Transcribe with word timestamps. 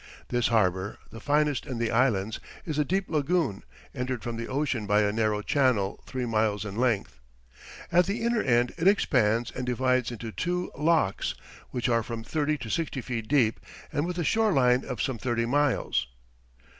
This 0.29 0.47
harbour, 0.47 0.97
the 1.11 1.19
finest 1.19 1.67
in 1.67 1.77
the 1.77 1.91
Islands, 1.91 2.39
is 2.65 2.79
a 2.79 2.83
deep 2.83 3.07
lagoon, 3.07 3.63
entered 3.93 4.23
from 4.23 4.35
the 4.35 4.47
ocean 4.47 4.87
by 4.87 5.03
a 5.03 5.13
narrow 5.13 5.43
channel 5.43 6.01
three 6.07 6.25
miles 6.25 6.65
in 6.65 6.75
length. 6.75 7.19
At 7.91 8.07
the 8.07 8.23
inner 8.23 8.41
end 8.41 8.73
it 8.79 8.87
expands 8.87 9.51
and 9.51 9.63
divides 9.63 10.09
into 10.09 10.31
two 10.31 10.71
"lochs," 10.75 11.35
which 11.69 11.87
are 11.87 12.01
from 12.01 12.23
thirty 12.23 12.57
to 12.57 12.69
sixty 12.71 13.01
feet 13.01 13.27
deep 13.27 13.59
and 13.93 14.07
with 14.07 14.17
a 14.17 14.23
shore 14.23 14.53
line 14.53 14.83
of 14.83 15.03
some 15.03 15.19
thirty 15.19 15.45
miles. 15.45 16.07